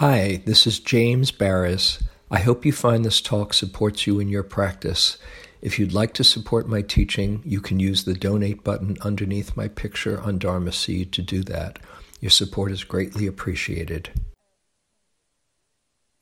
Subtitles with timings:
[0.00, 2.02] Hi, this is James Baraz.
[2.30, 5.18] I hope you find this talk supports you in your practice.
[5.60, 9.68] If you'd like to support my teaching, you can use the donate button underneath my
[9.68, 11.80] picture on Dharma Seed to do that.
[12.18, 14.08] Your support is greatly appreciated.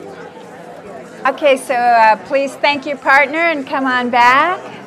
[0.00, 4.77] Okay, so uh, please thank your partner and come on back.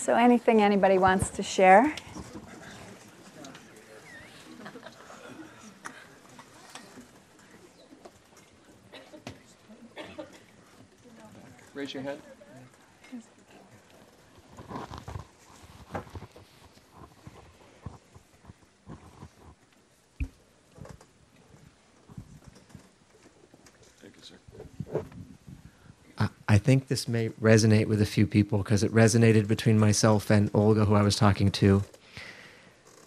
[0.00, 1.94] So, anything anybody wants to share?
[11.74, 12.18] Raise your hand.
[24.00, 24.36] Thank you, sir.
[26.16, 30.30] I- I think this may resonate with a few people because it resonated between myself
[30.30, 31.82] and Olga, who I was talking to.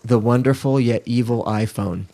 [0.04, 2.08] The wonderful yet evil iPhone.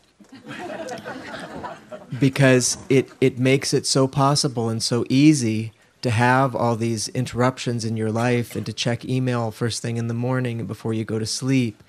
[2.20, 7.84] because it, it makes it so possible and so easy to have all these interruptions
[7.84, 11.04] in your life and to check email first thing in the morning and before you
[11.04, 11.84] go to sleep.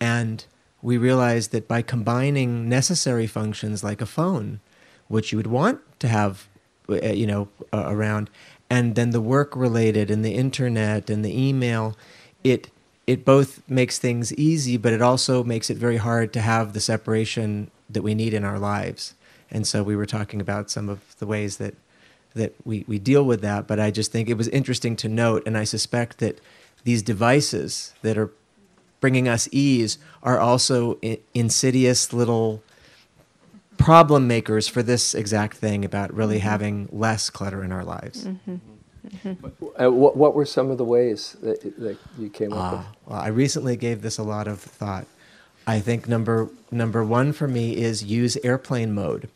[0.00, 0.44] And
[0.82, 4.60] we realized that by combining necessary functions like a phone,
[5.08, 6.48] which you would want to have,
[6.88, 8.30] uh, you know, uh, around,
[8.70, 11.96] and then the work related and the internet and the email,
[12.42, 12.70] it
[13.06, 16.80] it both makes things easy, but it also makes it very hard to have the
[16.80, 19.14] separation that we need in our lives.
[19.50, 21.74] And so we were talking about some of the ways that
[22.34, 25.44] that we, we deal with that, but I just think it was interesting to note,
[25.46, 26.40] and I suspect that
[26.82, 28.32] these devices that are
[29.00, 30.98] bringing us ease are also
[31.32, 32.62] insidious little
[33.84, 38.26] problem makers for this exact thing about really having less clutter in our lives.
[39.78, 42.80] Uh, what, what were some of the ways that, that you came up with?
[42.80, 45.06] Ah, well, I recently gave this a lot of thought.
[45.66, 49.28] I think number number one for me is use airplane mode,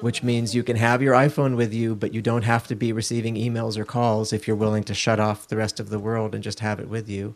[0.00, 2.92] which means you can have your iPhone with you, but you don't have to be
[2.92, 6.34] receiving emails or calls if you're willing to shut off the rest of the world
[6.34, 7.34] and just have it with you.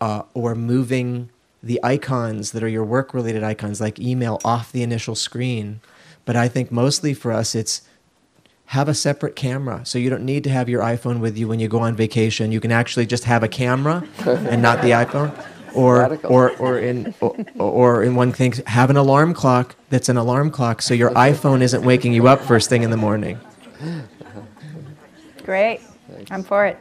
[0.00, 1.30] Uh, or moving
[1.64, 5.80] the icons that are your work related icons, like email, off the initial screen.
[6.24, 7.82] But I think mostly for us, it's
[8.66, 11.60] have a separate camera so you don't need to have your iphone with you when
[11.60, 15.30] you go on vacation you can actually just have a camera and not the iphone
[15.74, 16.32] or Radical.
[16.32, 20.50] or or in or, or in one thing have an alarm clock that's an alarm
[20.50, 23.38] clock so your iphone isn't waking you up first thing in the morning
[25.44, 25.82] Great.
[26.30, 26.78] I'm for it.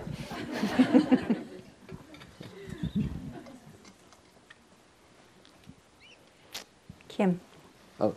[7.14, 7.40] Kim.
[8.00, 8.16] Oh,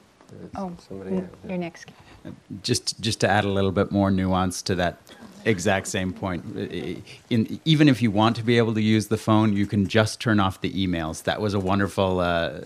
[0.57, 1.11] Oh, somebody.
[1.17, 1.31] there.
[1.49, 1.91] you're next.
[2.25, 2.31] Uh,
[2.63, 4.99] just just to add a little bit more nuance to that
[5.45, 9.07] exact same point uh, uh, in, even if you want to be able to use
[9.07, 12.59] the phone you can just turn off the emails that was a wonderful uh,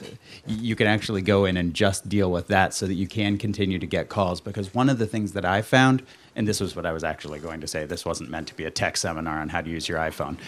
[0.46, 3.78] you can actually go in and just deal with that so that you can continue
[3.78, 6.02] to get calls because one of the things that i found
[6.34, 8.64] and this was what i was actually going to say this wasn't meant to be
[8.64, 10.38] a tech seminar on how to use your iphone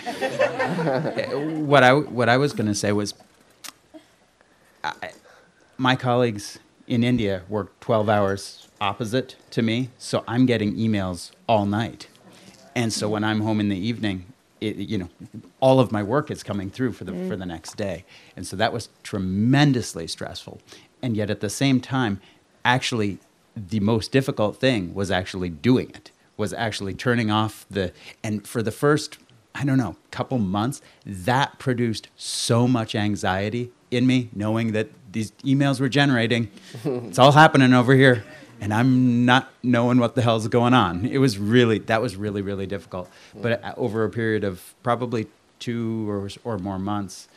[1.66, 3.12] what i what i was going to say was
[5.78, 11.66] my colleagues in India work 12 hours opposite to me, so I'm getting emails all
[11.66, 12.08] night.
[12.74, 14.26] And so when I'm home in the evening,
[14.60, 15.08] it, you know,
[15.60, 18.04] all of my work is coming through for the for the next day.
[18.36, 20.60] And so that was tremendously stressful.
[21.02, 22.20] And yet at the same time,
[22.64, 23.18] actually
[23.56, 26.10] the most difficult thing was actually doing it.
[26.36, 29.18] Was actually turning off the and for the first
[29.54, 35.30] I don't know, couple months, that produced so much anxiety in me, knowing that these
[35.44, 36.50] emails we're generating.
[36.84, 38.24] it's all happening over here,
[38.60, 41.06] and I'm not knowing what the hell's going on.
[41.06, 43.10] It was really, that was really, really difficult.
[43.34, 45.26] But uh, over a period of probably
[45.58, 47.28] two or, or more months,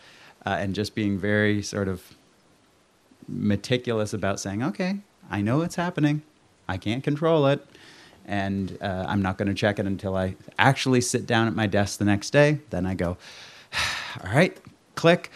[0.46, 2.16] uh, and just being very sort of
[3.28, 5.00] meticulous about saying, okay,
[5.30, 6.22] I know it's happening.
[6.68, 7.66] I can't control it.
[8.28, 11.68] And uh, I'm not going to check it until I actually sit down at my
[11.68, 12.60] desk the next day.
[12.72, 13.18] Then I go,
[14.24, 14.58] all right,
[14.96, 15.32] click.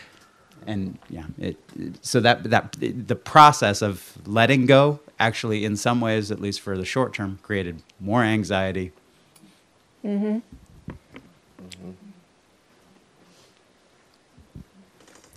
[0.68, 1.58] And yeah, it,
[2.02, 6.78] so that, that the process of letting go actually, in some ways, at least for
[6.78, 8.92] the short term, created more anxiety.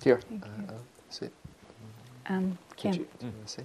[0.02, 0.20] Here.
[0.42, 0.72] Uh, uh,
[1.10, 1.28] see.
[2.26, 2.94] Um, Kim.
[2.94, 3.62] you, do you see?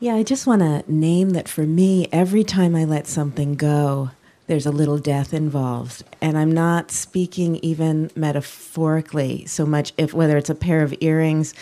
[0.00, 4.10] Yeah, I just want to name that for me, every time I let something go,
[4.52, 6.04] there's a little death involved.
[6.20, 11.54] And I'm not speaking even metaphorically so much if whether it's a pair of earrings.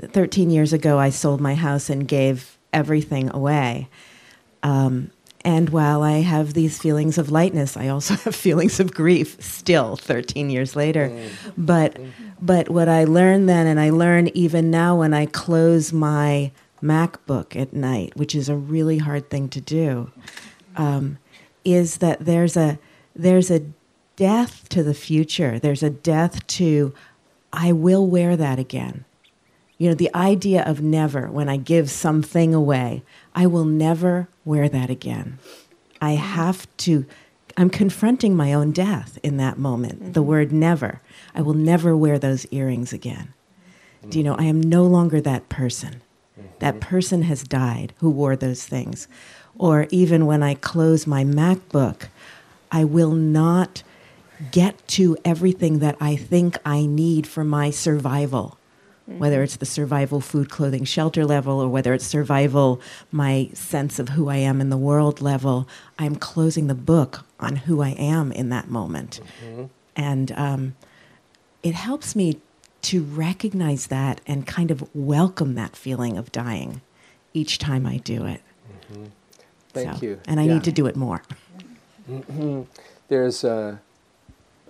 [0.00, 3.88] 13 years ago, I sold my house and gave everything away.
[4.62, 5.10] Um,
[5.44, 9.96] And while I have these feelings of lightness, I also have feelings of grief still
[9.96, 11.10] 13 years later.
[11.56, 11.98] But
[12.40, 17.56] but what I learned then and I learn even now when I close my MacBook
[17.56, 20.10] at night, which is a really hard thing to do,
[20.76, 21.18] um,
[21.66, 22.78] is that there's a
[23.14, 23.62] there's a
[24.14, 25.58] death to the future.
[25.58, 26.94] There's a death to
[27.52, 29.04] I will wear that again.
[29.78, 33.02] You know, the idea of never, when I give something away,
[33.34, 35.38] I will never wear that again.
[36.00, 37.04] I have to,
[37.56, 40.00] I'm confronting my own death in that moment.
[40.00, 40.12] Mm-hmm.
[40.12, 41.02] The word never.
[41.34, 43.34] I will never wear those earrings again.
[44.00, 44.10] Mm-hmm.
[44.10, 46.02] Do you know, I am no longer that person.
[46.38, 46.48] Mm-hmm.
[46.60, 49.08] That person has died who wore those things.
[49.58, 52.08] Or even when I close my MacBook,
[52.70, 53.82] I will not
[54.50, 58.58] get to everything that I think I need for my survival
[59.08, 59.18] mm-hmm.
[59.18, 62.80] whether it's the survival food, clothing, shelter level, or whether it's survival,
[63.12, 65.68] my sense of who I am in the world level,
[65.98, 69.20] I'm closing the book on who I am in that moment.
[69.44, 69.64] Mm-hmm.
[69.94, 70.76] And um,
[71.62, 72.40] it helps me
[72.82, 76.82] to recognize that and kind of welcome that feeling of dying
[77.32, 78.42] each time I do it.
[78.92, 79.04] Mm-hmm.
[79.76, 80.20] Thank so, you.
[80.26, 80.54] And I yeah.
[80.54, 81.22] need to do it more.
[82.10, 82.62] Mm-hmm.
[83.08, 83.80] There's a,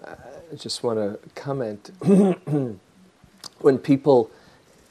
[0.05, 1.91] I just want to comment
[3.61, 4.31] when people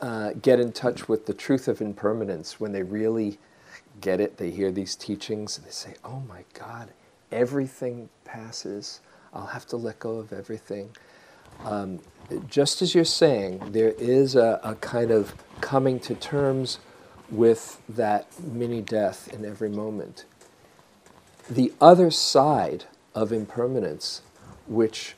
[0.01, 3.37] uh, get in touch with the truth of impermanence, when they really
[4.01, 6.89] get it, they hear these teachings and they say, oh my God,
[7.31, 9.01] everything passes.
[9.33, 10.89] I'll have to let go of everything.
[11.63, 11.99] Um,
[12.49, 16.79] just as you're saying, there is a, a kind of coming to terms
[17.29, 20.25] with that mini death in every moment.
[21.49, 24.21] The other side of impermanence,
[24.67, 25.15] which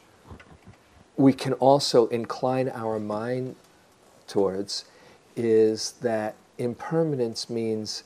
[1.15, 3.55] we can also incline our mind
[4.27, 4.85] towards
[5.35, 8.03] is that impermanence means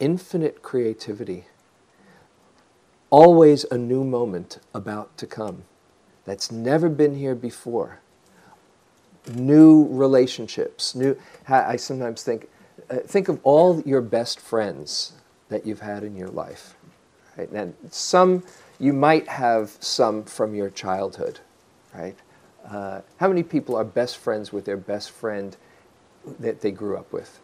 [0.00, 1.46] infinite creativity,
[3.10, 5.64] always a new moment about to come
[6.24, 8.00] that's never been here before.
[9.32, 11.16] New relationships, new.
[11.46, 12.48] I sometimes think,
[12.88, 15.12] think of all your best friends
[15.48, 16.74] that you've had in your life,
[17.36, 17.50] right?
[17.50, 18.42] And some
[18.78, 21.40] you might have some from your childhood,
[21.94, 22.16] right?
[22.66, 25.56] Uh, how many people are best friends with their best friend
[26.38, 27.40] that they grew up with?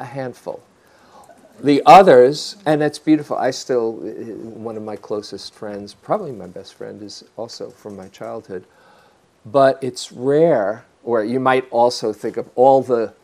[0.00, 0.62] A handful.
[1.60, 3.36] The others, and that's beautiful.
[3.36, 8.08] I still, one of my closest friends, probably my best friend, is also from my
[8.08, 8.64] childhood.
[9.46, 13.14] But it's rare, or you might also think of all the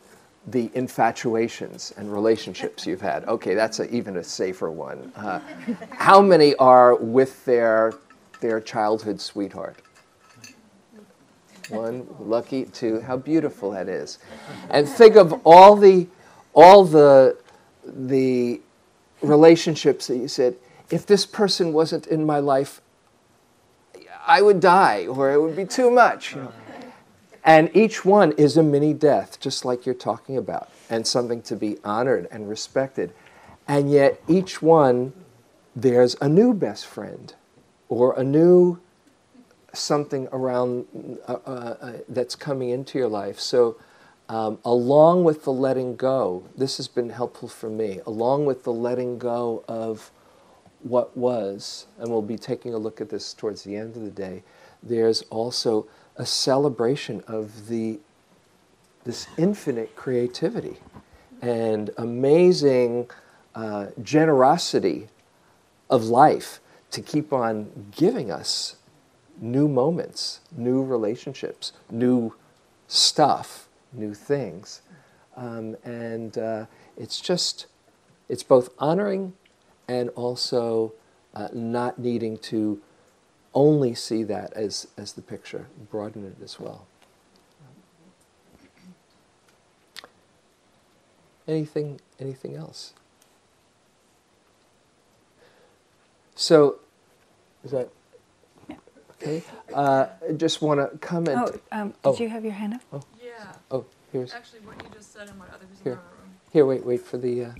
[0.47, 3.25] the infatuations and relationships you've had.
[3.25, 5.11] Okay, that's a, even a safer one.
[5.15, 5.39] Uh,
[5.91, 7.93] how many are with their
[8.39, 9.77] their childhood sweetheart?
[11.69, 12.65] One, lucky.
[12.65, 14.19] Two, how beautiful that is.
[14.69, 16.07] And think of all the,
[16.53, 17.37] all the,
[17.85, 18.59] the
[19.21, 20.55] relationships that you said,
[20.89, 22.81] if this person wasn't in my life,
[24.27, 26.35] I would die, or it would be too much.
[26.35, 26.53] You know?
[27.43, 31.55] And each one is a mini death, just like you're talking about, and something to
[31.55, 33.13] be honored and respected.
[33.67, 35.13] And yet, each one,
[35.75, 37.33] there's a new best friend,
[37.89, 38.79] or a new
[39.73, 40.85] something around
[41.27, 41.49] uh, uh,
[41.81, 43.39] uh, that's coming into your life.
[43.39, 43.77] So,
[44.29, 47.99] um, along with the letting go, this has been helpful for me.
[48.05, 50.11] Along with the letting go of
[50.83, 54.11] what was, and we'll be taking a look at this towards the end of the
[54.11, 54.43] day.
[54.81, 57.99] There's also a celebration of the
[59.03, 60.77] this infinite creativity
[61.41, 63.09] and amazing
[63.55, 65.07] uh, generosity
[65.89, 66.59] of life
[66.91, 68.75] to keep on giving us
[69.39, 72.33] new moments, new relationships, new
[72.87, 74.81] stuff, new things.
[75.35, 76.65] Um, and uh,
[76.95, 77.65] it's just,
[78.29, 79.33] it's both honoring
[79.87, 80.93] and also
[81.33, 82.81] uh, not needing to
[83.53, 86.85] only see that as, as the picture, broaden it as well.
[91.47, 92.93] Anything, anything else?
[96.35, 96.79] So,
[97.63, 97.89] is that
[99.21, 99.43] Okay.
[99.73, 101.37] Uh, just want to comment.
[101.37, 102.17] Oh, um, did oh.
[102.17, 102.81] you have your hand up?
[102.91, 103.01] Oh.
[103.23, 103.31] Yeah.
[103.69, 104.33] Oh, here's.
[104.33, 105.93] Actually, what you just said and what others here.
[105.93, 106.35] in our room.
[106.51, 107.45] Here, wait, wait for the.
[107.45, 107.51] Uh...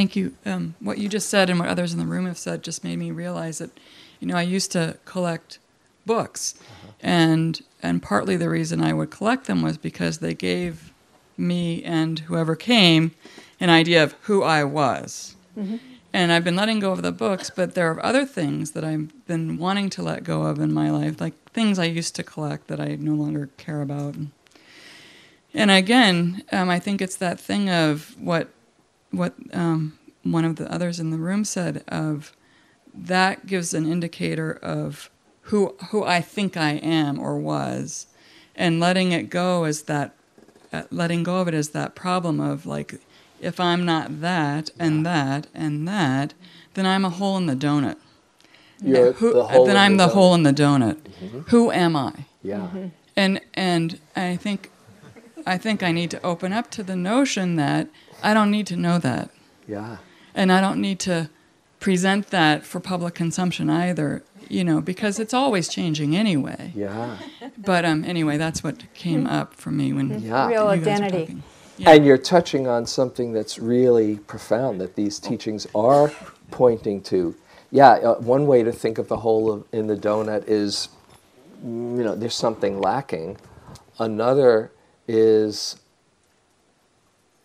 [0.00, 0.34] Thank you.
[0.46, 2.96] Um, what you just said and what others in the room have said just made
[2.96, 3.68] me realize that,
[4.18, 5.58] you know, I used to collect
[6.06, 6.92] books, uh-huh.
[7.02, 10.90] and and partly the reason I would collect them was because they gave
[11.36, 13.10] me and whoever came
[13.60, 15.36] an idea of who I was.
[15.54, 15.76] Mm-hmm.
[16.14, 19.12] And I've been letting go of the books, but there are other things that I've
[19.26, 22.68] been wanting to let go of in my life, like things I used to collect
[22.68, 24.14] that I no longer care about.
[25.52, 28.48] and again, um, I think it's that thing of what
[29.10, 32.32] what um, one of the others in the room said of
[32.94, 35.10] that gives an indicator of
[35.42, 38.06] who who I think I am or was,
[38.54, 40.14] and letting it go is that
[40.72, 42.94] uh, letting go of it is that problem of like
[43.40, 46.34] if I'm not that and that and that,
[46.74, 47.96] then I'm a hole in the donut.
[48.82, 50.98] You're Who- the then I'm the the hole in the donut.
[51.48, 52.12] Who am I?
[52.42, 52.68] Yeah.
[53.16, 54.70] and and I think
[55.46, 57.88] I think I need to open up to the notion that
[58.22, 59.30] I don't need to know that,
[59.66, 59.98] Yeah.
[60.34, 61.30] and I don't need to
[61.78, 64.22] present that for public consumption either.
[64.48, 66.72] You know, because it's always changing anyway.
[66.74, 67.18] Yeah.
[67.56, 70.48] But um, anyway, that's what came up for me when Yeah.
[70.48, 71.18] Real you guys were identity.
[71.26, 71.42] talking.
[71.76, 71.90] Yeah.
[71.92, 76.10] And you're touching on something that's really profound that these teachings are
[76.50, 77.36] pointing to.
[77.70, 80.88] Yeah, uh, one way to think of the hole of, in the donut is,
[81.62, 81.68] you
[82.02, 83.36] know, there's something lacking.
[84.00, 84.72] Another
[85.06, 85.76] is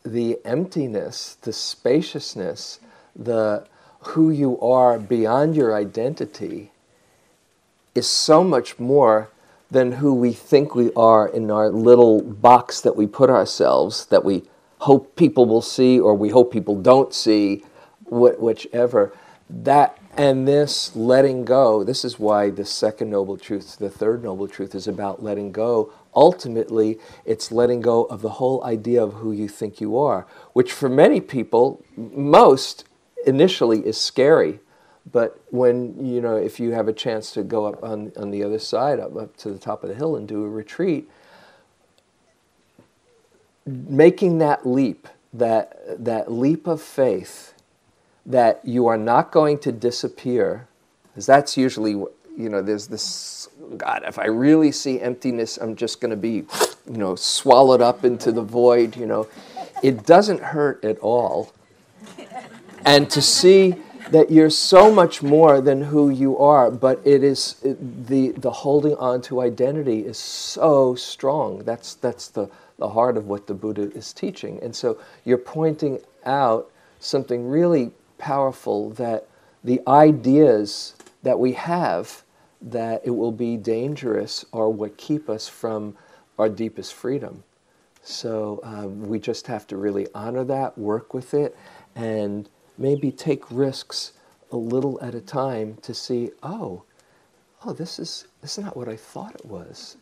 [0.05, 2.79] the emptiness, the spaciousness,
[3.15, 3.67] the
[3.99, 6.71] who you are beyond your identity
[7.95, 9.29] is so much more
[9.71, 14.23] than who we think we are in our little box that we put ourselves that
[14.23, 14.43] we
[14.79, 17.65] hope people will see or we hope people don't see
[18.05, 19.11] wh- whichever.
[19.49, 24.47] That and this letting go this is why the second noble truth the third noble
[24.47, 29.31] truth is about letting go ultimately it's letting go of the whole idea of who
[29.31, 32.85] you think you are which for many people most
[33.25, 34.59] initially is scary.
[35.11, 38.43] But when you know, if you have a chance to go up on on the
[38.43, 41.09] other side, up, up to the top of the hill and do a retreat,
[43.65, 47.53] making that leap, that that leap of faith,
[48.25, 50.67] that you are not going to disappear,
[51.07, 51.91] because that's usually
[52.37, 54.03] you know, there's this God.
[54.07, 56.45] If I really see emptiness, I'm just going to be,
[56.89, 58.97] you know, swallowed up into the void.
[58.97, 59.27] You know,
[59.83, 61.51] it doesn't hurt at all
[62.85, 63.75] and to see
[64.11, 68.51] that you're so much more than who you are but it is it, the the
[68.51, 73.55] holding on to identity is so strong that's that's the the heart of what the
[73.55, 79.27] buddha is teaching and so you're pointing out something really powerful that
[79.63, 82.23] the ideas that we have
[82.65, 85.95] that it will be dangerous are what keep us from
[86.39, 87.43] our deepest freedom
[88.03, 91.57] so um, we just have to really honor that, work with it,
[91.95, 94.13] and maybe take risks
[94.51, 96.83] a little at a time to see, oh,
[97.65, 99.97] oh, this is this is not what I thought it was.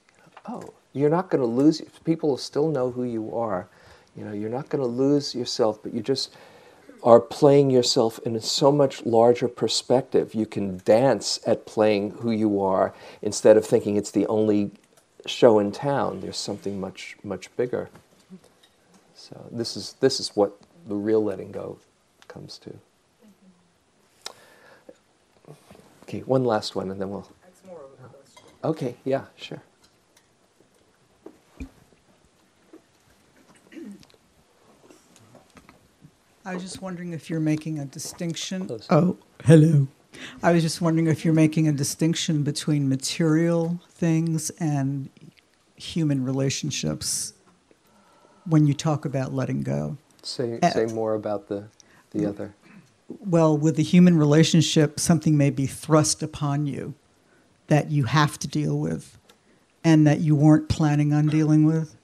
[0.47, 1.81] Oh, you're not going to lose.
[2.03, 3.69] People will still know who you are.
[4.17, 6.35] You know, you're not going to lose yourself, but you just
[7.03, 10.33] are playing yourself in a so much larger perspective.
[10.33, 14.71] You can dance at playing who you are instead of thinking it's the only
[15.25, 16.21] show in town.
[16.21, 17.89] There's something much much bigger.
[19.15, 20.57] So this is this is what
[20.87, 21.77] the real letting go
[22.27, 22.73] comes to.
[26.03, 27.29] Okay, one last one, and then we'll.
[28.63, 29.61] Okay, yeah, sure.
[36.45, 38.69] I was just wondering if you're making a distinction.
[38.89, 39.87] Oh, hello.
[40.41, 45.09] I was just wondering if you're making a distinction between material things and
[45.75, 47.33] human relationships
[48.45, 49.97] when you talk about letting go.
[50.21, 51.65] Say Uh, say more about the
[52.11, 52.53] the other.
[53.07, 56.93] Well, with the human relationship, something may be thrust upon you
[57.67, 59.17] that you have to deal with
[59.83, 61.95] and that you weren't planning on dealing with.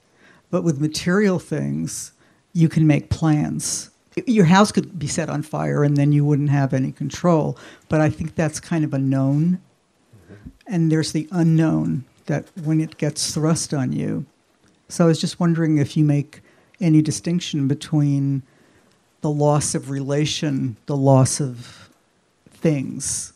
[0.50, 2.12] But with material things,
[2.52, 3.89] you can make plans.
[4.26, 7.56] Your house could be set on fire and then you wouldn't have any control.
[7.88, 9.60] But I think that's kind of a known.
[10.14, 10.50] Mm-hmm.
[10.66, 14.26] And there's the unknown that when it gets thrust on you.
[14.88, 16.40] So I was just wondering if you make
[16.80, 18.42] any distinction between
[19.20, 21.90] the loss of relation, the loss of
[22.48, 23.32] things.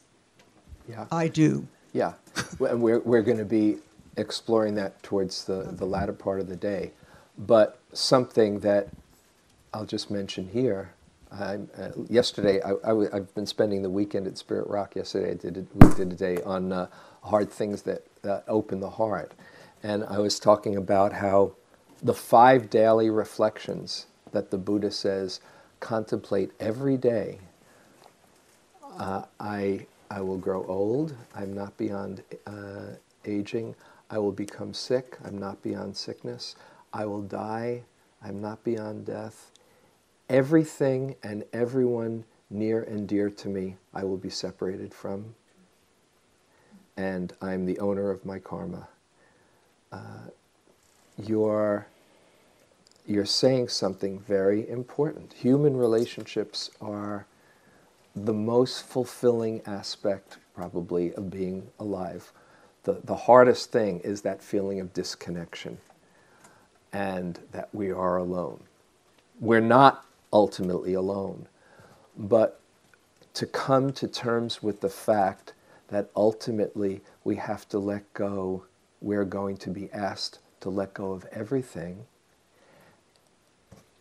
[0.89, 1.07] Yeah.
[1.11, 1.67] I do.
[1.93, 2.15] Yeah,
[2.59, 3.77] and we're, we're going to be
[4.17, 6.91] exploring that towards the, the latter part of the day.
[7.39, 8.89] But something that
[9.75, 10.95] I'll just mention here.
[11.33, 11.59] Uh,
[12.11, 12.73] yesterday, I,
[13.15, 14.97] I've been spending the weekend at Spirit Rock.
[14.97, 16.89] Yesterday, I did a, we did a day on uh,
[17.25, 19.33] hard things that uh, open the heart,
[19.83, 21.55] and I was talking about how
[22.03, 25.41] the five daily reflections that the Buddha says
[25.81, 27.41] contemplate every day
[28.99, 31.17] uh, I, I will grow old.
[31.35, 33.77] I'm not beyond uh, aging.
[34.11, 35.19] I will become sick.
[35.25, 36.57] I'm not beyond sickness.
[36.93, 37.83] I will die.
[38.25, 39.51] I'm not beyond death.
[40.29, 45.35] Everything and everyone near and dear to me, I will be separated from.
[46.97, 48.89] And I'm the owner of my karma.
[49.93, 50.29] Uh,
[51.19, 51.87] your
[53.07, 55.35] you're saying something very important.
[55.35, 57.27] Human relationships are
[58.17, 62.33] the most fulfilling aspect, probably, of being alive.
[62.85, 65.79] The, the hardest thing is that feeling of disconnection
[66.93, 68.61] and that we are alone.
[69.39, 70.04] We're not
[70.35, 71.49] ultimately alone,
[72.19, 72.61] but
[73.33, 75.55] to come to terms with the fact
[75.89, 78.65] that ultimately we have to let go,
[79.01, 82.05] we're going to be asked to let go of everything.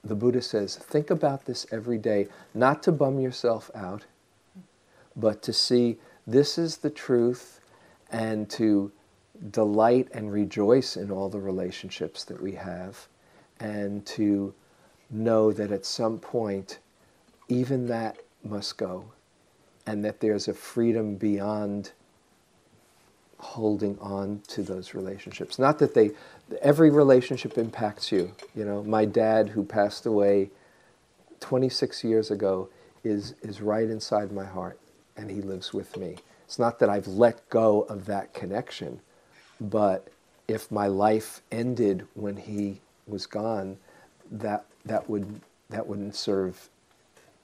[0.03, 4.05] The Buddha says, think about this every day, not to bum yourself out,
[5.15, 7.61] but to see this is the truth
[8.11, 8.91] and to
[9.51, 13.07] delight and rejoice in all the relationships that we have
[13.59, 14.53] and to
[15.13, 16.79] know that at some point
[17.47, 19.05] even that must go
[19.85, 21.91] and that there's a freedom beyond
[23.37, 25.59] holding on to those relationships.
[25.59, 26.11] Not that they,
[26.61, 28.33] every relationship impacts you.
[28.55, 30.49] You know, my dad who passed away
[31.41, 32.69] 26 years ago
[33.03, 34.79] is, is right inside my heart
[35.17, 36.17] and he lives with me.
[36.45, 39.01] It's not that I've let go of that connection,
[39.59, 40.07] but
[40.47, 43.77] if my life ended when he was gone,
[44.33, 46.69] that, that, would, that wouldn't serve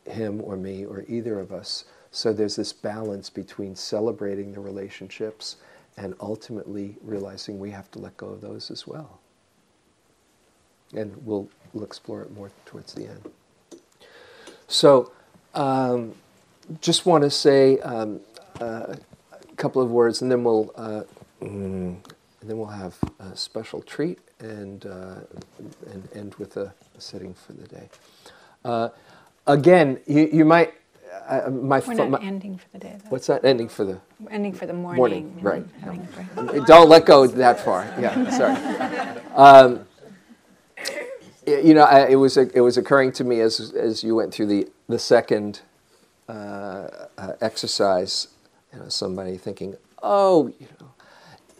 [0.05, 1.85] him or me or either of us.
[2.11, 5.57] So there's this balance between celebrating the relationships
[5.97, 9.19] and ultimately realizing we have to let go of those as well.
[10.95, 13.31] And we'll, we'll explore it more towards the end.
[14.67, 15.11] So,
[15.55, 16.15] um,
[16.81, 18.19] just want to say um,
[18.61, 18.95] uh,
[19.31, 21.01] a couple of words, and then we'll uh,
[21.41, 21.97] mm,
[22.41, 25.15] and then we'll have a special treat and uh,
[25.91, 27.89] and end with a, a, setting for the day.
[28.63, 28.89] Uh,
[29.47, 30.73] again, you, you might
[31.27, 32.97] uh, my We're not my, ending for the day.
[33.03, 33.09] Though.
[33.09, 33.43] What's that?
[33.43, 35.35] Ending for the ending for the morning.
[35.41, 35.69] Morning,
[36.35, 36.65] right?
[36.65, 37.83] Don't let go that far.
[37.99, 39.23] Yeah, sorry.
[39.35, 39.85] Um,
[41.47, 44.47] you know, I, it was it was occurring to me as as you went through
[44.47, 45.61] the the second
[46.27, 48.27] uh, uh, exercise.
[48.73, 50.91] You know, somebody thinking, oh, you know,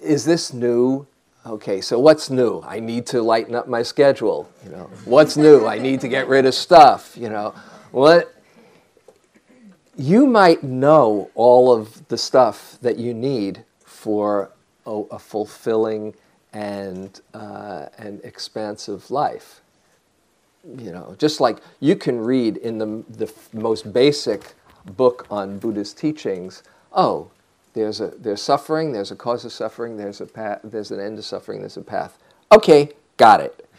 [0.02, 1.08] is this new?
[1.50, 2.62] Okay, so what's new?
[2.64, 4.48] I need to lighten up my schedule.
[4.64, 5.66] You know, what's new?
[5.66, 7.18] I need to get rid of stuff.
[7.18, 7.56] You know,
[7.90, 8.36] what
[9.98, 14.52] you might know all of the stuff that you need for
[14.86, 16.14] a, a fulfilling
[16.54, 19.62] and, uh, and expansive life.
[20.64, 24.54] You know, just like you can read in the, the most basic
[24.86, 26.62] book on Buddhist teachings,
[26.94, 27.32] oh,
[27.80, 31.18] there's, a, there's suffering, there's a cause of suffering, there's, a path, there's an end
[31.18, 32.18] to suffering, there's a path.
[32.52, 33.70] Okay, got it.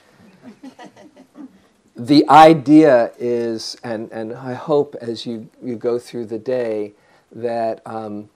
[1.97, 6.93] the idea is, and, and I hope as you, you go through the day,
[7.33, 8.29] that um,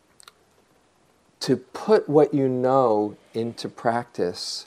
[1.41, 4.67] to put what you know into practice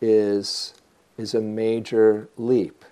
[0.00, 0.74] is,
[1.16, 2.84] is a major leap.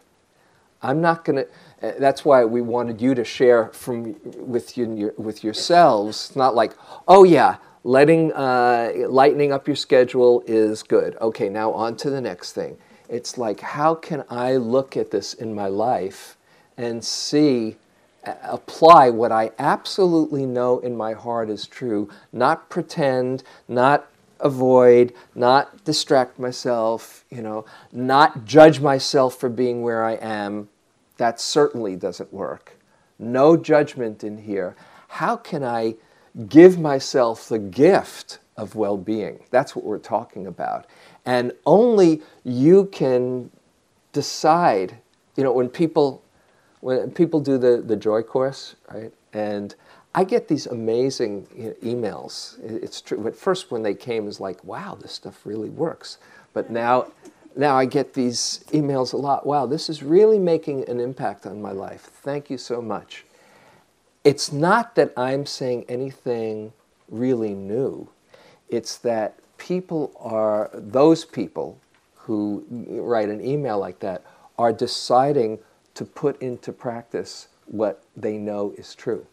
[0.83, 1.49] I'm not going to.
[1.83, 6.29] Uh, that's why we wanted you to share from with you with yourselves.
[6.29, 6.73] It's not like,
[7.07, 11.17] oh yeah, letting uh, lightening up your schedule is good.
[11.21, 12.79] Okay, now on to the next thing.
[13.09, 16.37] It's like, how can I look at this in my life
[16.77, 17.77] and see,
[18.43, 24.09] apply what I absolutely know in my heart is true, not pretend, not
[24.41, 30.69] avoid, not distract myself, you know, not judge myself for being where I am.
[31.17, 32.79] That certainly doesn't work.
[33.19, 34.77] No judgment in here.
[35.09, 35.95] How can I
[36.49, 39.41] give myself the gift of well being?
[39.51, 40.87] That's what we're talking about.
[41.25, 43.51] And only you can
[44.13, 44.97] decide,
[45.37, 46.23] you know, when people
[46.81, 49.13] when people do the, the joy course, right?
[49.33, 49.75] And
[50.15, 52.59] I get these amazing you know, emails.
[52.63, 53.27] It's true.
[53.27, 56.19] At first, when they came, is like, wow, this stuff really works.
[56.53, 57.09] But now,
[57.57, 59.47] now I get these emails a lot.
[59.47, 62.03] Wow, this is really making an impact on my life.
[62.03, 63.25] Thank you so much.
[64.25, 66.73] It's not that I'm saying anything
[67.09, 68.09] really new.
[68.69, 71.79] It's that people are, those people
[72.17, 74.25] who write an email like that
[74.59, 75.59] are deciding
[75.95, 79.27] to put into practice what they know is true.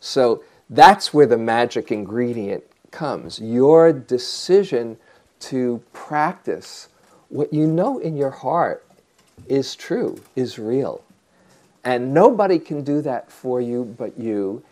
[0.00, 3.40] So that's where the magic ingredient comes.
[3.40, 4.98] Your decision
[5.40, 6.88] to practice
[7.28, 8.84] what you know in your heart
[9.48, 11.02] is true, is real.
[11.84, 14.62] And nobody can do that for you but you.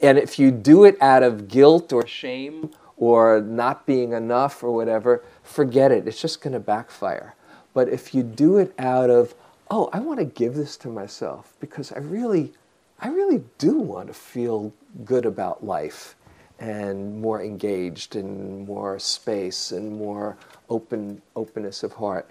[0.00, 4.74] And if you do it out of guilt or shame or not being enough or
[4.74, 6.06] whatever, forget it.
[6.06, 7.34] It's just going to backfire.
[7.74, 9.34] But if you do it out of,
[9.70, 12.52] oh, I want to give this to myself because I really,
[13.00, 14.72] I really do want to feel
[15.04, 16.15] good about life
[16.58, 20.36] and more engaged and more space and more
[20.70, 22.28] open openness of heart.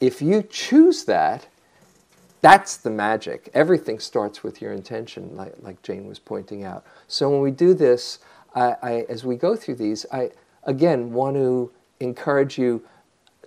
[0.00, 1.46] if you choose that,
[2.42, 3.48] that's the magic.
[3.54, 6.84] Everything starts with your intention, like, like Jane was pointing out.
[7.08, 8.18] So when we do this,
[8.54, 10.30] I, I, as we go through these, I
[10.64, 12.82] again want to encourage you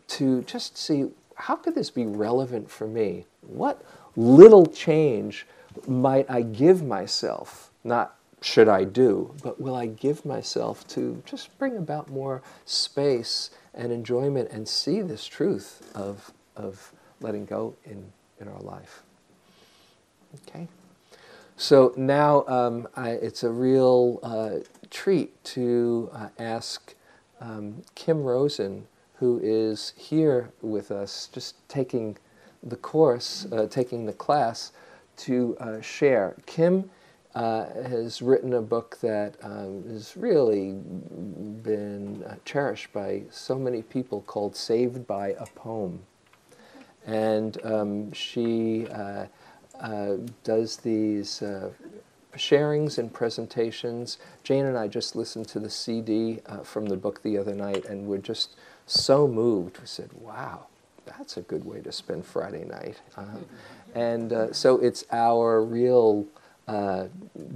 [0.07, 3.25] to just see how could this be relevant for me?
[3.41, 3.81] What
[4.15, 5.45] little change
[5.87, 7.71] might I give myself?
[7.83, 13.49] Not should I do, but will I give myself to just bring about more space
[13.73, 19.03] and enjoyment and see this truth of, of letting go in, in our life?
[20.47, 20.67] Okay?
[21.57, 26.95] So now um, I, it's a real uh, treat to uh, ask
[27.41, 32.17] um, Kim Rosen, who is here with us, just taking
[32.63, 34.71] the course, uh, taking the class,
[35.17, 36.37] to uh, share.
[36.45, 36.89] Kim
[37.35, 43.83] uh, has written a book that um, has really been uh, cherished by so many
[43.83, 45.99] people called Saved by a Poem.
[47.05, 49.27] And um, she uh,
[49.79, 51.69] uh, does these uh,
[52.35, 54.17] sharings and presentations.
[54.43, 58.07] Jane and I just listened to the CD from the book the other night, and
[58.07, 59.79] we're just so moved.
[59.79, 60.65] We said, wow,
[61.05, 63.01] that's a good way to spend Friday night.
[63.95, 66.27] and so it's our real
[66.69, 67.07] uh,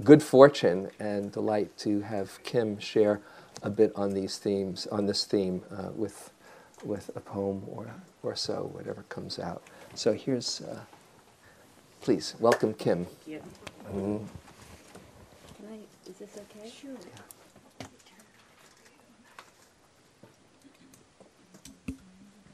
[0.04, 3.20] good fortune and delight to have Kim share
[3.62, 6.32] a bit on these themes, on this theme, uh, with
[6.84, 9.62] with a poem or or so, whatever comes out.
[9.94, 10.80] So here's, uh,
[12.02, 13.06] please welcome Kim.
[13.06, 13.42] Thank you.
[13.94, 14.26] Mm.
[15.70, 16.70] I, is this okay?
[16.70, 16.90] Sure.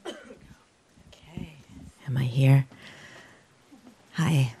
[1.13, 1.53] Okay.
[2.07, 2.67] Am I here?
[4.13, 4.55] Hi.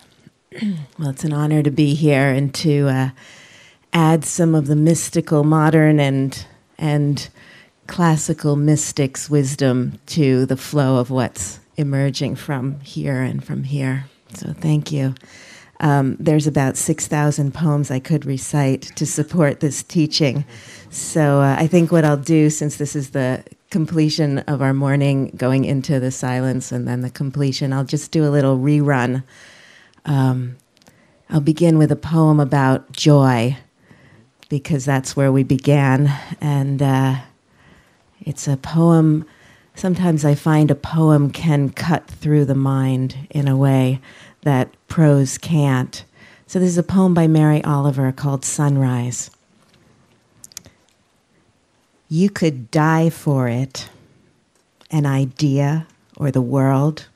[0.99, 3.09] Well, it's an honor to be here and to uh,
[3.93, 6.45] add some of the mystical, modern, and
[6.77, 7.29] and
[7.87, 14.05] classical mystics' wisdom to the flow of what's emerging from here and from here.
[14.33, 15.15] So, thank you.
[15.79, 20.45] Um, there's about 6,000 poems I could recite to support this teaching.
[20.89, 25.31] So, uh, I think what I'll do, since this is the completion of our morning,
[25.35, 29.23] going into the silence and then the completion, I'll just do a little rerun
[30.05, 30.57] um,
[31.29, 33.57] I'll begin with a poem about joy
[34.49, 36.13] because that's where we began.
[36.41, 37.21] And uh,
[38.19, 39.25] it's a poem.
[39.75, 44.01] Sometimes I find a poem can cut through the mind in a way
[44.41, 46.03] that prose can't.
[46.47, 49.31] So, this is a poem by Mary Oliver called Sunrise.
[52.09, 53.87] You could die for it,
[54.89, 55.87] an idea
[56.17, 57.07] or the world.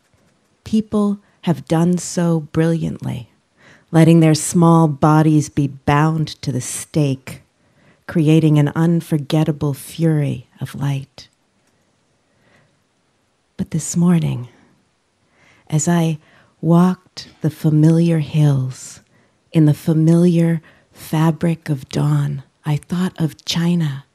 [0.64, 3.30] People have done so brilliantly,
[3.92, 7.44] letting their small bodies be bound to the stake,
[8.08, 11.28] creating an unforgettable fury of light.
[13.58, 14.50] But this morning,
[15.70, 16.18] as I
[16.62, 19.02] walked the familiar hills
[19.52, 24.06] in the familiar fabric of dawn, I thought of China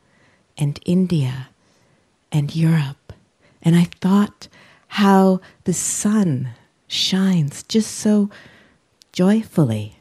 [0.59, 1.51] and India
[2.33, 3.13] and Europe,
[3.63, 4.49] and I thought
[4.89, 6.55] how the sun
[6.91, 8.29] shines just so
[9.13, 9.97] joyfully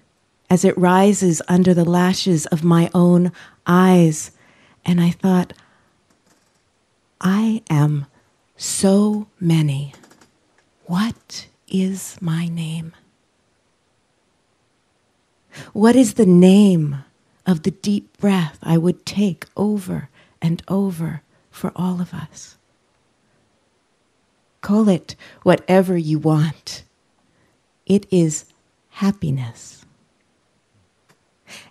[0.49, 3.31] as it rises under the lashes of my own
[3.67, 4.31] eyes.
[4.83, 5.53] And I thought,
[7.21, 8.07] I am
[8.57, 9.93] so many.
[10.85, 12.93] What is my name?
[15.73, 17.03] What is the name
[17.45, 20.09] of the deep breath I would take over
[20.41, 21.21] and over
[21.51, 22.57] for all of us?
[24.61, 26.83] Call it whatever you want.
[27.85, 28.45] It is
[28.89, 29.85] happiness.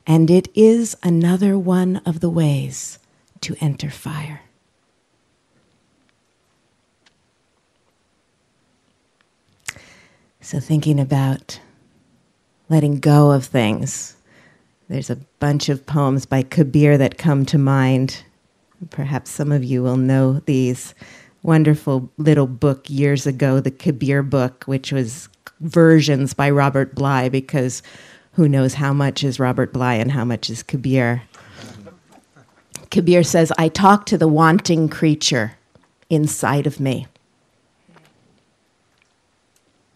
[0.06, 2.98] And it is another one of the ways
[3.42, 4.42] to enter fire.
[10.40, 11.60] So, thinking about
[12.70, 14.16] letting go of things,
[14.88, 18.22] there's a bunch of poems by Kabir that come to mind.
[18.88, 20.94] Perhaps some of you will know these
[21.48, 25.30] wonderful little book years ago, the Kabir book, which was
[25.60, 27.82] versions by Robert Bly, because
[28.32, 31.22] who knows how much is Robert Bly and how much is Kabir.
[32.90, 35.56] Kabir says, I talk to the wanting creature
[36.10, 37.06] inside of me.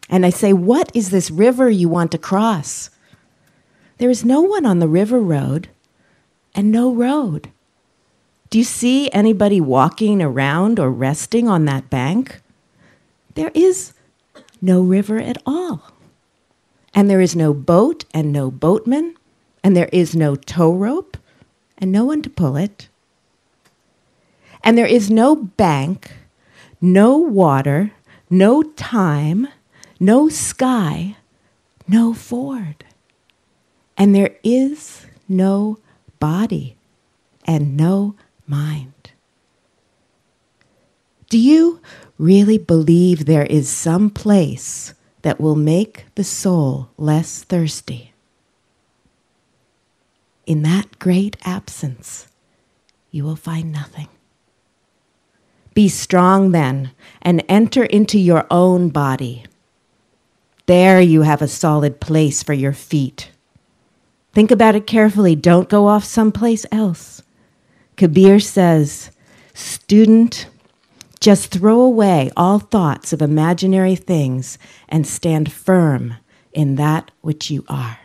[0.09, 2.89] And I say, What is this river you want to cross?
[3.99, 5.69] There is no one on the river road
[6.55, 7.51] and no road.
[8.53, 12.43] Do you see anybody walking around or resting on that bank?
[13.33, 13.95] There is
[14.61, 15.91] no river at all.
[16.93, 19.17] And there is no boat and no boatman,
[19.65, 21.17] and there is no tow rope
[21.79, 22.89] and no one to pull it.
[24.63, 26.13] And there is no bank,
[26.79, 27.93] no water,
[28.29, 29.49] no time,
[29.99, 31.17] no sky,
[31.89, 32.85] no Ford.
[33.97, 35.79] And there is no
[36.21, 36.77] body
[37.47, 38.15] and no
[38.47, 39.13] mind.
[41.29, 41.81] Do you
[42.19, 48.13] really believe there is some place that will make the soul less thirsty?
[50.45, 52.29] In that great absence,
[53.11, 54.09] you will find nothing.
[55.75, 56.91] Be strong then
[57.23, 59.45] and enter into your own body.
[60.67, 63.31] There you have a solid place for your feet.
[64.33, 65.35] Think about it carefully.
[65.35, 67.23] Don't go off someplace else.
[67.97, 69.11] Kabir says,
[69.55, 70.47] Student,
[71.21, 76.15] just throw away all thoughts of imaginary things and stand firm
[76.53, 77.99] in that which you are.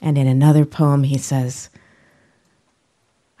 [0.00, 1.70] And in another poem, he says,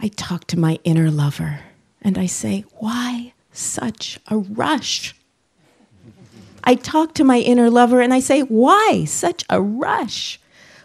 [0.00, 1.60] I talk to my inner lover
[2.02, 5.14] and I say, Why such a rush?
[6.64, 10.40] I talk to my inner lover and I say, Why such a rush?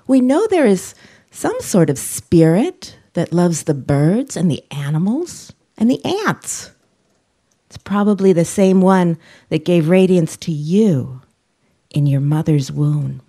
[0.07, 0.95] We know there is
[1.33, 6.71] some sort of spirit that loves the birds and the animals and the ants.
[7.65, 9.17] It's probably the same one
[9.49, 11.21] that gave radiance to you
[11.89, 13.21] in your mother's womb.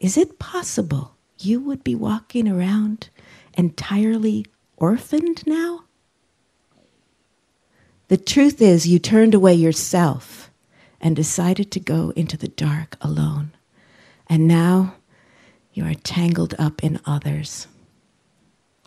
[0.00, 3.10] Is it possible you would be walking around
[3.52, 4.46] entirely
[4.78, 5.84] orphaned now?
[8.08, 10.50] The truth is, you turned away yourself
[10.98, 13.52] and decided to go into the dark alone.
[14.30, 14.94] And now
[15.78, 17.68] you are tangled up in others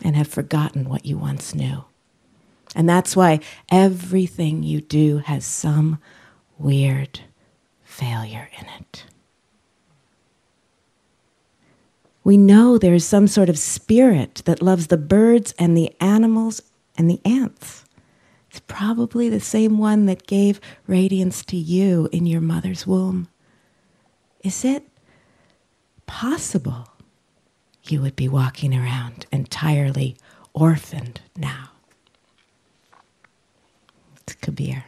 [0.04, 1.86] and have forgotten what you once knew.
[2.76, 3.40] And that's why
[3.72, 6.00] everything you do has some
[6.58, 7.22] weird
[7.86, 9.06] failure in it.
[12.26, 16.62] We know there is some sort of spirit that loves the birds and the animals
[16.98, 17.86] and the ants.
[18.50, 23.30] It's probably the same one that gave radiance to you in your mother's womb.
[24.44, 24.91] Is it
[26.12, 26.90] possible
[27.86, 30.18] you would be walking around entirely
[30.54, 31.70] orphaned now?
[34.18, 34.84] It's Kabir.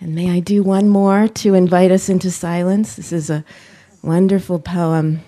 [0.00, 2.96] And may I do one more to invite us into silence?
[2.96, 3.44] This is a
[4.02, 5.20] wonderful poem.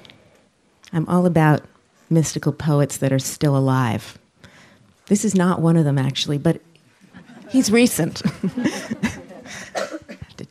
[0.91, 1.63] I'm all about
[2.09, 4.19] mystical poets that are still alive.
[5.07, 6.63] This is not one of them, actually, but
[7.51, 8.23] he's recent.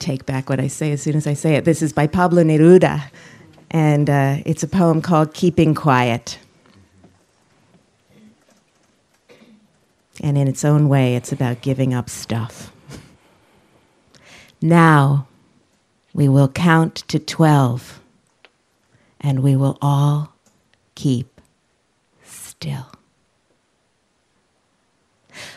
[0.03, 1.63] take back what I say as soon as I say it.
[1.63, 3.09] This is by Pablo Neruda,
[3.71, 6.39] and uh, it's a poem called Keeping Quiet.
[10.21, 12.71] And in its own way, it's about giving up stuff.
[14.61, 15.27] Now
[16.13, 17.99] we will count to 12
[19.19, 20.33] and we will all
[20.95, 21.41] keep
[22.23, 22.85] still.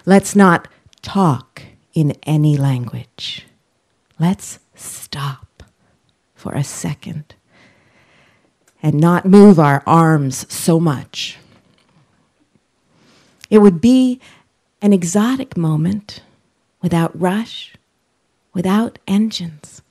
[0.05, 0.67] Let's not
[1.03, 1.63] talk
[1.95, 3.47] in any language.
[4.19, 5.63] Let's stop
[6.35, 7.35] for a second
[8.83, 11.39] and not move our arms so much.
[13.51, 14.21] It would be
[14.83, 16.23] an exotic moment
[16.83, 17.75] without rush,
[18.53, 19.83] without engines.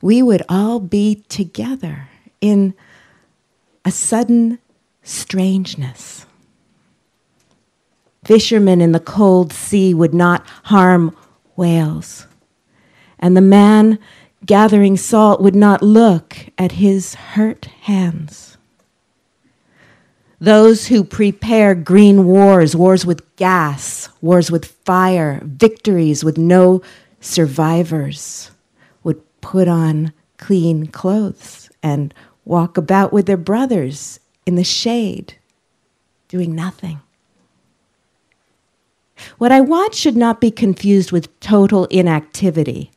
[0.00, 2.08] We would all be together
[2.40, 2.74] in
[3.84, 4.58] a sudden
[5.02, 6.26] strangeness.
[8.24, 11.16] Fishermen in the cold sea would not harm
[11.56, 12.26] whales,
[13.18, 13.98] and the man
[14.44, 18.56] gathering salt would not look at his hurt hands.
[20.40, 26.80] Those who prepare green wars, wars with gas, wars with fire, victories with no
[27.20, 28.52] survivors,
[29.02, 35.34] would put on clean clothes and walk about with their brothers in the shade,
[36.28, 37.00] doing nothing.
[39.38, 42.92] What I want should not be confused with total inactivity.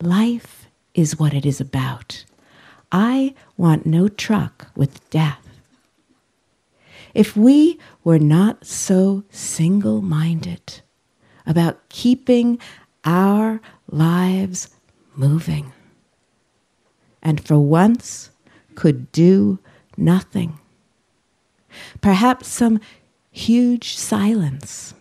[0.00, 2.24] Life is what it is about.
[2.92, 5.42] I want no truck with death.
[7.14, 10.80] If we were not so single minded
[11.46, 12.58] about keeping
[13.04, 14.68] our lives
[15.14, 15.72] moving,
[17.22, 18.30] and for once
[18.74, 19.58] could do
[19.96, 20.58] nothing.
[22.00, 22.80] Perhaps some
[23.30, 24.94] huge silence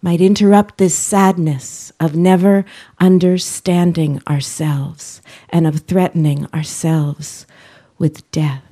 [0.00, 2.64] might interrupt this sadness of never
[3.00, 7.46] understanding ourselves and of threatening ourselves
[7.98, 8.62] with death.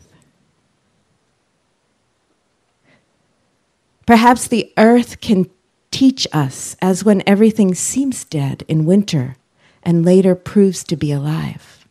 [4.06, 5.50] Perhaps the earth can
[5.90, 9.36] teach us as when everything seems dead in winter
[9.82, 11.86] and later proves to be alive.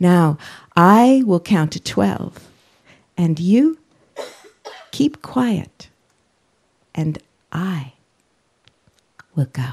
[0.00, 0.38] Now,
[0.74, 2.48] I will count to 12,
[3.16, 3.78] and you
[4.90, 5.88] keep quiet
[6.94, 7.18] and
[9.34, 9.68] will go.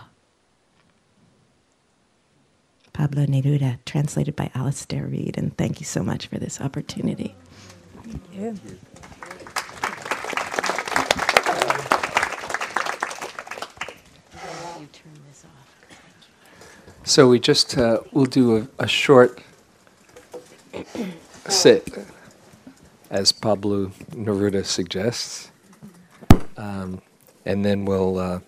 [2.93, 7.33] Pablo Neruda, translated by Alastair Reid, and thank you so much for this opportunity.
[8.03, 8.59] Thank you.
[14.79, 14.87] You
[15.27, 15.69] this off.
[17.03, 19.41] So we just uh, we'll do a, a short
[21.47, 21.87] sit,
[23.09, 25.51] as Pablo Neruda suggests,
[26.57, 27.01] um,
[27.45, 28.39] and then we'll uh,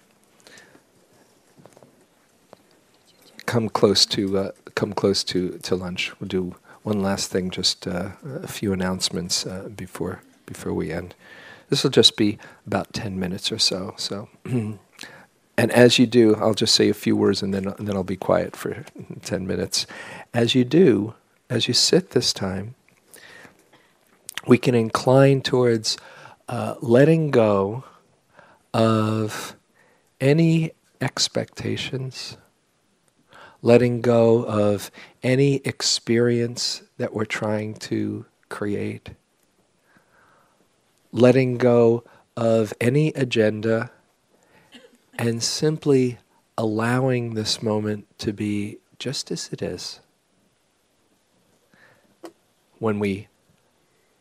[3.52, 6.14] come close to uh, come close to, to lunch.
[6.20, 11.16] We'll do one last thing, just uh, a few announcements uh, before before we end.
[11.68, 13.94] This will just be about ten minutes or so.
[13.98, 14.30] So.
[15.58, 18.04] And as you do, I'll just say a few words and then, and then I'll
[18.04, 18.84] be quiet for
[19.22, 19.86] 10 minutes.
[20.34, 21.14] As you do,
[21.52, 22.74] as you sit this time,
[24.48, 25.98] we can incline towards
[26.50, 27.84] uh, letting go
[28.74, 29.56] of
[30.20, 32.38] any expectations,
[33.62, 34.90] letting go of
[35.22, 39.12] any experience that we're trying to create,
[41.12, 42.04] letting go
[42.36, 43.92] of any agenda
[45.18, 46.18] and simply
[46.58, 50.00] allowing this moment to be just as it is.
[52.80, 53.28] When we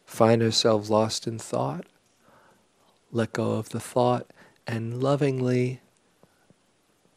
[0.05, 1.87] find ourselves lost in thought,
[3.11, 4.31] let go of the thought
[4.67, 5.81] and lovingly,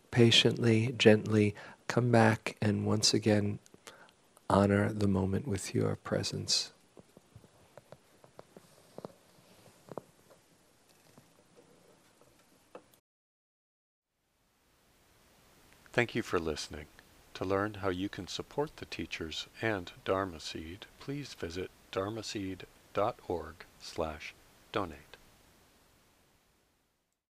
[0.10, 1.54] patiently, gently
[1.88, 3.60] come back and once again
[4.50, 6.72] honor the moment with your presence.
[15.94, 16.86] Thank you for listening.
[17.36, 24.34] To learn how you can support the teachers and Dharma Seed, please visit dharmaseed.org slash
[24.72, 25.13] donate.